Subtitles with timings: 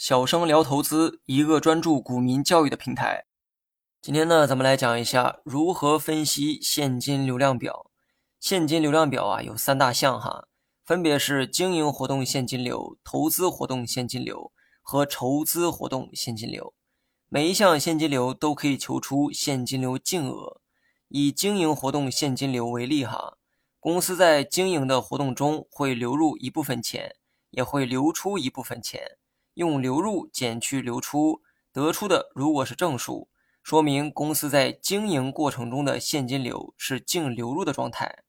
[0.00, 3.26] 小生聊投资，一个专注股民教育的平台。
[4.00, 7.90] 今天呢，咱们来讲一下如何分析现金流量表。
[8.38, 10.48] 现金流量表啊，有三大项哈，
[10.86, 14.50] 分别是经营活动现金流、投资活动现金流
[14.80, 16.72] 和筹资活动现金流。
[17.28, 20.62] 每一项现金流都可以求出现金流净额。
[21.08, 23.36] 以经营活动现金流为例哈，
[23.78, 27.16] 公司在经营的活动中会流入一部分钱，
[27.50, 29.18] 也会流出一部分钱。
[29.60, 33.28] 用流入减去流出得出的，如果是正数，
[33.62, 38.24] 说明公司在经营过程中的现金流是净流入的状态。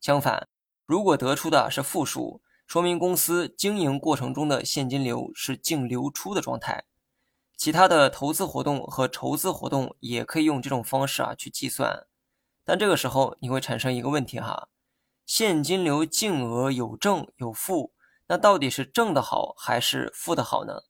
[0.00, 0.48] 相反，
[0.84, 6.82] 如果得出的是负数，说明公司经营过程中的现金流是净流出的状态。
[7.56, 12.08] 其他的投资活动和筹资活动也可以用这种方式啊去计算。
[12.64, 14.68] 但这个时候你会产生一个问题哈，
[15.24, 17.91] 现金流净额有正有负。
[18.32, 20.84] 那到底是正的好还是负的好呢？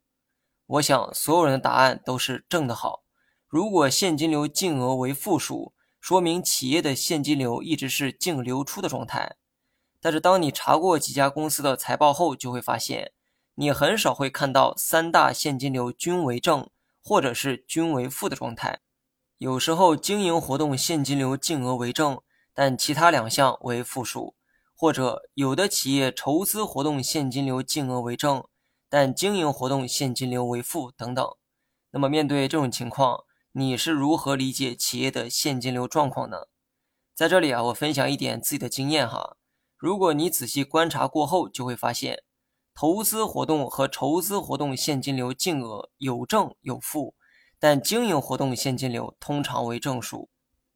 [0.65, 3.03] 我想所有人的答案都是正的好。
[3.49, 9.35] 如果现金流净额为负数，说明企业的现金流一直是净流出的状态。
[10.01, 13.11] 但是当你查过几家公司的财报后，就会发现，
[13.57, 16.71] 你很少会看到三大现金流均为正，
[17.03, 18.83] 或者是均为负的状态。
[19.39, 22.21] 有时候经营活动现金流净额为正，
[22.55, 24.37] 但其他两项为负数。
[24.83, 28.43] 或者有的企业筹资活动现金流净额为正，
[28.89, 31.25] 但经营活动现金流为负等等。
[31.93, 33.23] 那么面对这种情况，
[33.53, 36.49] 你是如何理解企业的现金流状况呢？
[37.15, 39.37] 在这里啊，我分享一点自己的经验哈。
[39.77, 42.25] 如果你仔细观察过后，就会发现，
[42.75, 47.15] 投资活动和筹资活动现金流净额有正有负，
[47.61, 50.29] 但经营活动现金流通常为正数，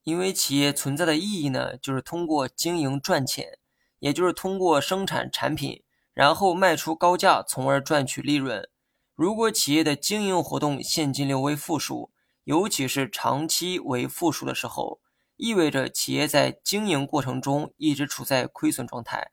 [0.05, 3.59] 因为企业存在的意义呢，就是通过经营赚钱。
[3.99, 8.69] 也就是通过生产产品，然后卖出高价，从而赚取利润。
[9.15, 12.13] 如果企业的经营活动现金流为负数，
[12.45, 15.01] 尤其是长期为负数的时候，
[15.37, 19.33] 意味着企业在经营过程中一直处在亏损状态。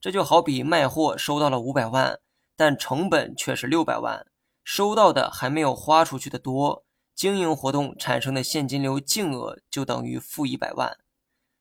[0.00, 2.18] 这就好比卖货收到了五百万，
[2.56, 4.26] 但成本却是六百万，
[4.64, 10.98] 收到的还没有花出去的多，经营活动产生的现金流净额就等于负一百万。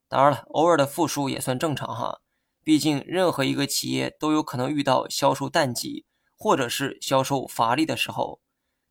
[0.07, 2.21] 当然了，偶尔的负数也算正常哈。
[2.69, 6.05] 毕竟，任何一个企业都有可能遇到销售淡季
[6.37, 8.41] 或者是销售乏力的时候。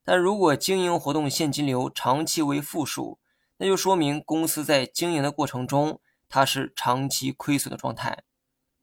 [0.05, 3.21] 但如果经营活动现金流长期为负数，
[3.59, 8.25] 那就说明公司在经营的过程中它是长期亏损的状态。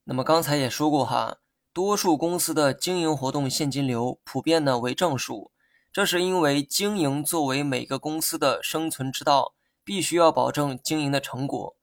[0.05, 1.39] 那么刚才也说过哈，
[1.73, 5.51] 多数公司的经营活动现金流普遍呢为正数，
[5.91, 11.75] 这是因为经营作为每个公司的生存之道，必须要保证经营的成果。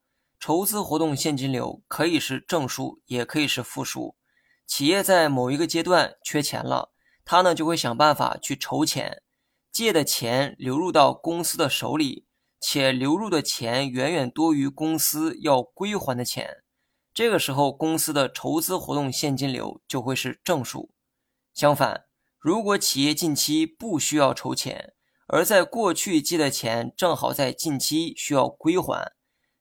[0.45, 4.17] 筹资活动现金流可以是正数，也可以是负数。
[4.67, 6.91] 企业在某一个阶段缺钱了，
[7.23, 9.23] 他呢就会想办法去筹钱，
[9.71, 12.25] 借的钱流入到公司的手里，
[12.59, 16.57] 且流入的钱远远多于公司要归还的钱。
[17.13, 20.91] 这个时候，公司的筹资活动现金流就会是正数。
[21.53, 22.03] 相反，
[22.37, 24.93] 如果企业近期不需要筹钱，
[25.27, 29.13] 而在过去借的钱正好在近期需要归还。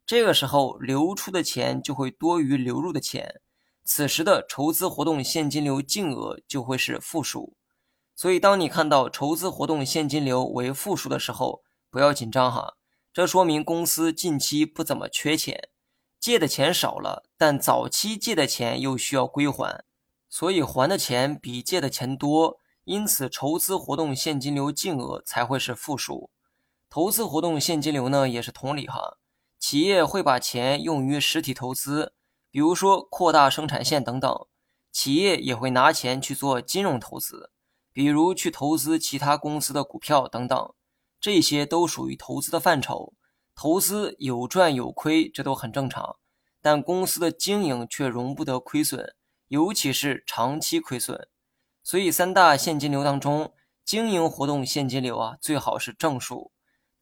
[0.04, 3.40] 这个时候流出的钱就会多于流入的钱，
[3.84, 7.56] 此时的筹资活动现金流净额就会是负数。
[8.14, 12.74] 所以，当你看到筹资活动现金流为负数的时候，不要紧张哈，
[13.12, 15.70] 这说明公司近期不怎么缺钱，
[16.20, 19.84] 借的钱少了，但早期借的钱又需要归还，
[20.28, 26.30] 所以还的钱比借的钱多，因此筹资活动现金流净额才会是负数。
[26.90, 29.16] 投资活动现金流呢，也是同理哈。
[29.62, 32.14] 企业会把钱用于实体投资，
[32.50, 34.46] 比如说扩大生产线等等。
[34.90, 37.52] 企业也会拿钱去做金融投资，
[37.92, 40.74] 比如去投资其他公司的股票等等。
[41.20, 43.14] 这些都属于投资的范畴。
[43.54, 46.16] 投资有赚有亏，这都很正常。
[46.60, 49.14] 但公司的经营却容不得亏损，
[49.46, 51.28] 尤其是长期亏损。
[51.84, 56.50] 所以三大现金流当中，经营活动现金流啊，最好是正数。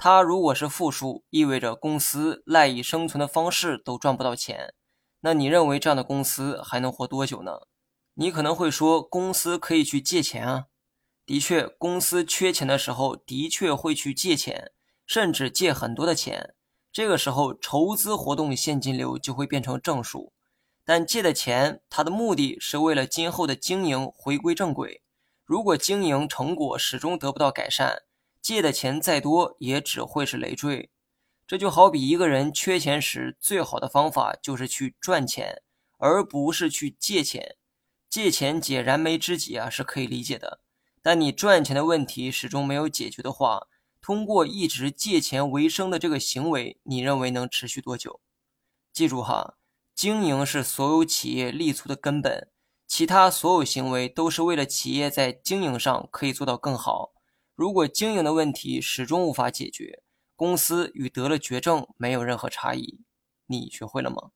[0.02, 4.72] 它如果是负数，意味着公司赖以生存的方式都赚不到钱。
[5.20, 7.60] 那你认为这样的公司还能活多久呢？
[8.14, 10.68] 你可能会说，公司可以去借钱啊。
[11.26, 14.72] 的确，公司缺钱的时候，的确会去借钱，
[15.04, 16.54] 甚至借很多的钱。
[16.90, 20.32] 这个时候，筹资活动现金流就会变成正数。
[20.82, 25.02] 但借的钱，它的目的是为了今后的经营回归正轨。
[25.44, 28.04] 如果经营成果始终得不到改善，
[28.42, 30.90] 借的钱再多，也只会是累赘。
[31.46, 35.62] 这就好比一个人缺钱时，最好的方法就是去赚钱，
[35.98, 37.56] 而不是去借钱。
[38.08, 40.60] 借钱解燃眉之急啊，是可以理解的。
[41.02, 43.66] 但你赚钱的问题始终没有解决的话，
[44.00, 48.20] 通过一直借钱为生的这个行为，你认为能持续多久？
[48.92, 49.56] 记住哈，
[49.94, 52.48] 经营是所有企业立足的根本，
[52.86, 57.12] 其他所有行为都是为了企业在经营上可以做到更好。
[57.60, 60.02] 如果经营的问题始终无法解决，
[60.34, 63.02] 公司与得了绝症没有任何差异。
[63.48, 64.30] 你学会了吗？